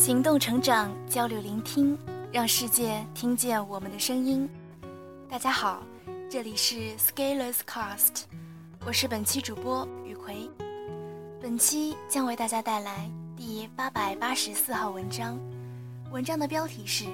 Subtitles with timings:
[0.00, 1.94] 行动、成长、交流、聆听，
[2.32, 4.48] 让世界听见我们的声音。
[5.28, 5.82] 大家好，
[6.30, 8.22] 这里是 Scalers Cast，
[8.86, 10.48] 我是本期主播雨葵。
[11.38, 15.38] 本期将为大家带来第八百八十四号文章，
[16.10, 17.04] 文章的标题是：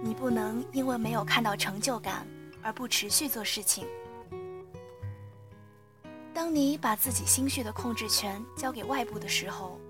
[0.00, 2.24] 你不能因为没有看到成就感
[2.62, 3.84] 而不持续做事情。
[6.32, 9.80] 当你把自己心绪的控制权交给外部的时候。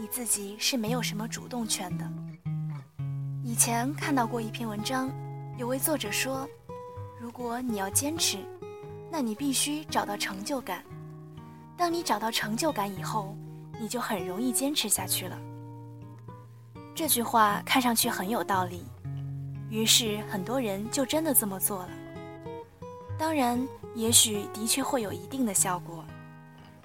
[0.00, 2.08] 你自己是没有什么主动权的。
[3.42, 5.10] 以前看到过一篇文章，
[5.56, 6.48] 有位作者说，
[7.20, 8.38] 如果你要坚持，
[9.10, 10.84] 那你必须找到成就感。
[11.76, 13.36] 当你找到成就感以后，
[13.80, 15.36] 你就很容易坚持下去了。
[16.94, 18.84] 这句话看上去很有道理，
[19.68, 21.90] 于是很多人就真的这么做了。
[23.18, 23.60] 当然，
[23.96, 25.97] 也许的确会有一定的效果。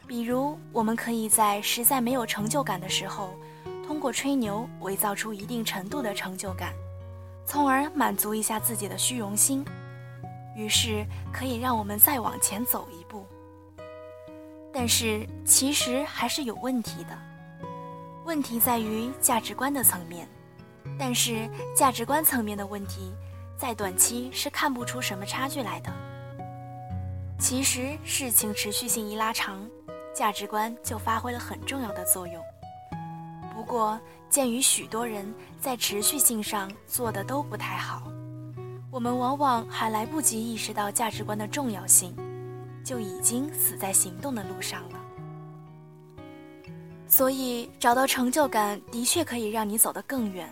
[0.06, 3.34] 比如，我们可以在实在没有成就感的时候，
[3.88, 6.74] 通过吹牛伪造出一定程度的成就感，
[7.46, 9.66] 从而满足一下自己的虚荣心，
[10.56, 13.26] 于是可以让我们再往前走一步。
[14.74, 17.18] 但是，其实还是有问题的，
[18.26, 20.28] 问题在于价值观的层面。
[21.00, 23.14] 但是，价值观层面的问题，
[23.58, 25.92] 在短期是看不出什么差距来的。
[27.40, 29.66] 其实，事情持续性一拉长。
[30.14, 32.42] 价值观就发挥了很重要的作用。
[33.56, 38.04] 不过，鉴于许多人在持续性上做的都不太好，
[38.92, 42.16] 我们往往还来不及意识到价值观的重要性，
[42.84, 45.00] 就已经死在行动的路上了。
[47.08, 50.52] 所以，找到成就感的确可以让你走得更远，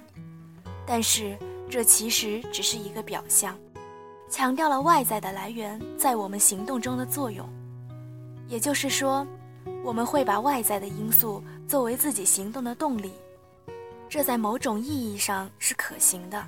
[0.85, 1.37] 但是
[1.69, 3.57] 这其实只是一个表象，
[4.29, 7.47] 强调了外在的来源在我们行动中的作用。
[8.47, 9.27] 也就是说。
[9.83, 13.11] 我们会把外在的因素作为自己行动的动力，
[14.07, 16.43] 这在某种意义上是可行的。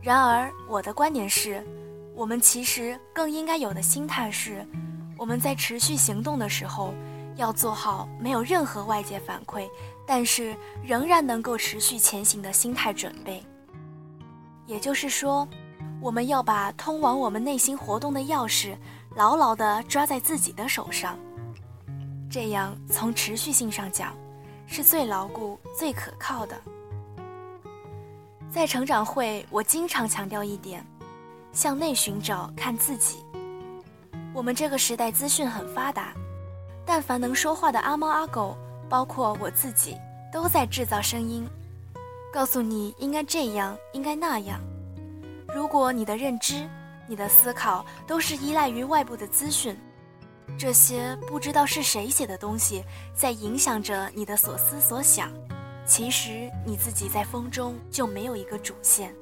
[0.00, 1.62] 然而，我的观点是，
[2.14, 4.66] 我们其实更应该有的心态是，
[5.16, 6.94] 我们在持续行动的时候，
[7.36, 9.68] 要做好没有任何外界反馈，
[10.06, 13.42] 但是仍然能够持续前行的心态准备。
[14.66, 15.46] 也就是说，
[16.00, 18.76] 我们要把通往我们内心活动的钥匙
[19.16, 21.18] 牢牢地抓在自己的手上。
[22.30, 24.14] 这样，从持续性上讲，
[24.66, 26.54] 是最牢固、最可靠的。
[28.50, 30.84] 在成长会，我经常强调一点：
[31.52, 33.24] 向内寻找，看自己。
[34.34, 36.12] 我们这个时代资讯很发达，
[36.84, 38.56] 但凡能说话的阿猫阿狗，
[38.88, 39.96] 包括我自己，
[40.30, 41.48] 都在制造声音，
[42.32, 44.60] 告诉你应该这样，应该那样。
[45.54, 46.68] 如果你的认知、
[47.06, 49.74] 你的思考都是依赖于外部的资讯，
[50.58, 55.30] 这些不知道是谁写的东西，在影响着你的所思所想。
[55.86, 59.14] 其实你自己在风中就没有一个主线。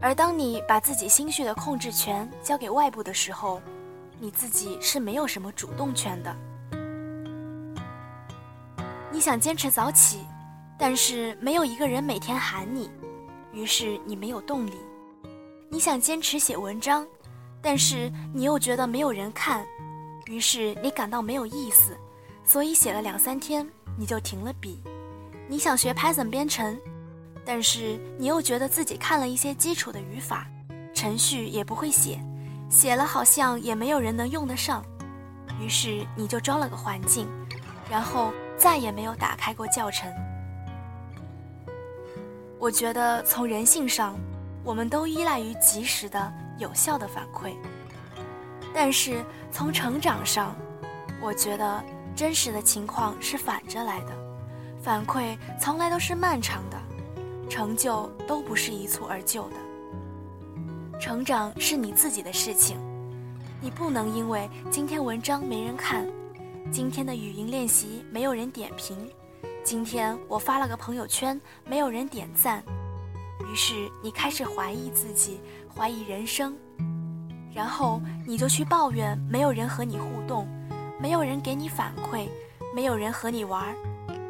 [0.00, 3.60] 而当你把自己心绪的控制权交给外部的时候，
[4.18, 6.34] 你自己是没有什么主动权的。
[9.12, 10.20] 你想坚持早起，
[10.78, 12.90] 但是没有一个人每天喊你，
[13.52, 14.72] 于是你没有动力。
[15.68, 17.06] 你想坚持写文章。
[17.62, 19.66] 但是你又觉得没有人看，
[20.26, 21.96] 于是你感到没有意思，
[22.44, 23.66] 所以写了两三天
[23.98, 24.82] 你就停了笔。
[25.46, 26.78] 你想学 Python 编程，
[27.44, 30.46] 但是你又觉得自己看了一些基础的语法，
[30.94, 32.18] 程序也不会写，
[32.70, 34.84] 写了好像也没有人能用得上，
[35.60, 37.28] 于是你就装了个环境，
[37.90, 40.10] 然后再也没有打开过教程。
[42.58, 44.16] 我觉得从人性上，
[44.62, 46.32] 我们都依赖于及时的。
[46.60, 47.54] 有效的反馈，
[48.74, 50.54] 但是从成长上，
[51.20, 51.84] 我觉得
[52.14, 54.12] 真实的情况是反着来的，
[54.82, 56.78] 反馈从来都是漫长的，
[57.48, 59.56] 成就都不是一蹴而就的。
[61.00, 62.76] 成长是你自己的事情，
[63.58, 66.06] 你不能因为今天文章没人看，
[66.70, 69.10] 今天的语音练习没有人点评，
[69.64, 72.62] 今天我发了个朋友圈没有人点赞。
[73.50, 75.40] 于是你开始怀疑自己，
[75.76, 76.54] 怀疑人生，
[77.54, 80.48] 然后你就去抱怨没有人和你互动，
[81.00, 82.28] 没有人给你反馈，
[82.74, 83.74] 没有人和你玩，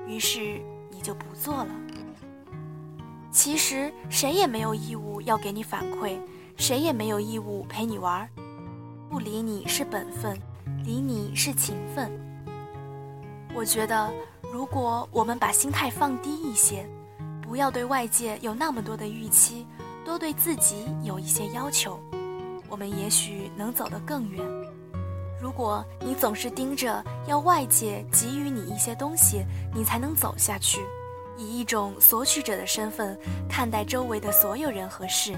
[0.06, 0.60] 于是
[0.90, 1.70] 你就不做了。
[3.30, 6.18] 其实谁也没有义务要给你反馈，
[6.56, 8.28] 谁也没有义务陪你玩，
[9.08, 10.38] 不理你是本分，
[10.84, 12.10] 理你是情分。
[13.54, 14.12] 我觉得，
[14.52, 16.88] 如果我们把心态放低一些。
[17.42, 19.66] 不要对外界有那么多的预期，
[20.04, 22.00] 多对自己有一些要求，
[22.68, 24.44] 我们也许能走得更远。
[25.40, 29.44] 如果你总是盯着要外界给予你一些东西，
[29.74, 30.80] 你才能走下去，
[31.36, 33.18] 以一种索取者的身份
[33.48, 35.34] 看待周围的所有人和事，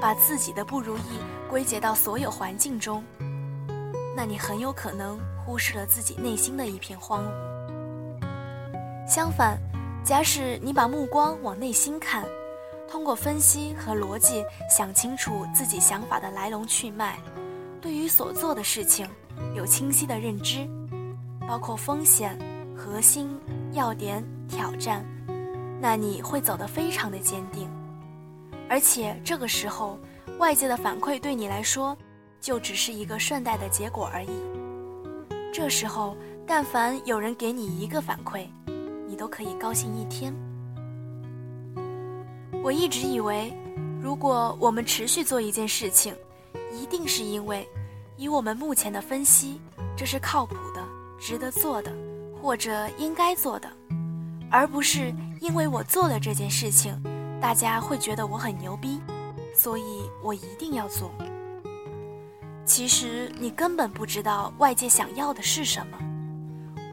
[0.00, 1.18] 把自己的不如意
[1.50, 3.04] 归结到所有环境中，
[4.16, 8.28] 那你很有可能忽视了自己内心的一片荒芜。
[9.06, 9.58] 相反，
[10.02, 12.24] 假使你把目光往内心看，
[12.90, 17.18] 通过分析和逻辑想清楚自己想法的来龙去脉，
[17.80, 19.06] 对于所做的事情
[19.54, 20.66] 有清晰的认知，
[21.46, 22.38] 包括风险、
[22.74, 23.28] 核心、
[23.72, 25.04] 要点、挑战。
[25.80, 27.70] 那你会走得非常的坚定，
[28.68, 29.96] 而且这个时候，
[30.38, 31.96] 外界的反馈对你来说，
[32.40, 34.30] 就只是一个顺带的结果而已。
[35.52, 38.48] 这时候，但凡有人给你一个反馈，
[39.06, 40.34] 你都可以高兴一天。
[42.62, 43.52] 我一直以为，
[44.02, 46.14] 如果我们持续做一件事情，
[46.72, 47.66] 一定是因为，
[48.16, 49.60] 以我们目前的分析，
[49.96, 50.82] 这是靠谱的、
[51.18, 51.92] 值得做的，
[52.42, 53.70] 或者应该做的。
[54.50, 57.00] 而不是因为我做了这件事情，
[57.40, 59.00] 大家会觉得我很牛逼，
[59.54, 61.10] 所以我一定要做。
[62.64, 65.96] 其实你根本不知道外界想要的是什么，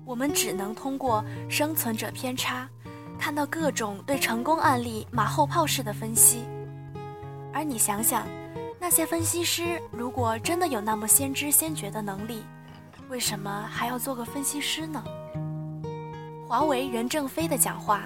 [0.06, 2.70] 我们只能通过生存者偏差，
[3.20, 6.44] 看到各种对成功案例马后炮式的分析。
[7.54, 8.28] 而你想想，
[8.80, 12.44] 那些分析师如果真的有那么先知先觉的能力，
[13.10, 15.04] 为什么还要做个分析师呢？
[16.48, 18.04] 华为任正非的讲话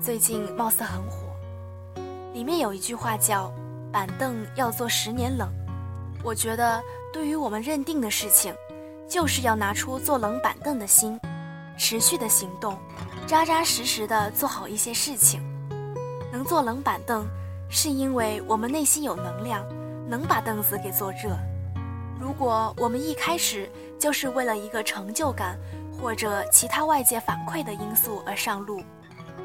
[0.00, 1.34] 最近貌似很火，
[2.32, 3.52] 里面有一句话叫
[3.92, 5.48] “板凳要坐十年冷”。
[6.24, 6.80] 我觉得，
[7.12, 8.54] 对于我们认定的事情，
[9.08, 11.20] 就是要拿出坐冷板凳的心，
[11.82, 12.78] 持续的行动，
[13.26, 15.42] 扎扎实实的做好一些事情。
[16.30, 17.26] 能坐冷板凳，
[17.68, 19.66] 是因为我们内心有能量，
[20.08, 21.36] 能把凳子给坐热。
[22.20, 23.68] 如果我们一开始
[23.98, 25.58] 就是为了一个成就感，
[26.00, 28.80] 或者其他外界反馈的因素而上路，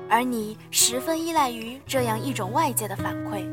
[0.08, 3.50] 而你十分依赖于这样一种外界的反馈，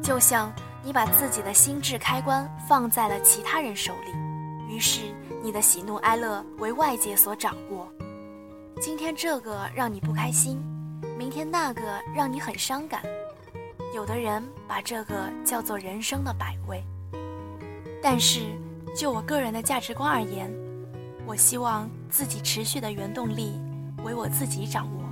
[0.00, 0.52] 就像
[0.84, 5.12] 你把自己的心智开关放在了其他人手里，于是
[5.42, 7.92] 你的喜怒哀乐为外界所掌握。
[8.80, 10.56] 今天这个让你不开心，
[11.18, 11.82] 明天那个
[12.14, 13.02] 让你很伤感，
[13.92, 15.14] 有的人把这个
[15.44, 16.84] 叫做人生的百味。
[18.00, 18.42] 但是
[18.94, 20.48] 就我个人的价值观而言，
[21.26, 23.60] 我希望自己持续的原动力
[24.04, 25.02] 为我自己掌握，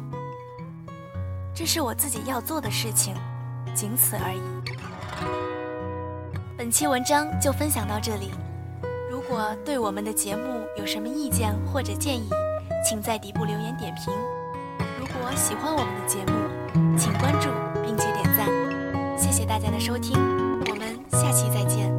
[1.53, 3.17] 这是我自己要做的事情，
[3.75, 4.41] 仅此而已。
[6.57, 8.31] 本期文章就分享到这里，
[9.11, 12.31] 如果对我们的节目有什么意见或者建议，
[12.85, 14.13] 请在底部留言点评。
[14.99, 17.49] 如果喜欢我们的节目，请关注
[17.83, 18.47] 并且点赞。
[19.17, 20.13] 谢谢大家的收听，
[20.69, 21.96] 我们下期再见。